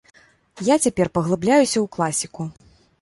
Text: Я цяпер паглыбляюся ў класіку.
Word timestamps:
Я 0.73 0.77
цяпер 0.85 1.11
паглыбляюся 1.17 1.73
ў 1.73 1.85
класіку. 1.97 2.43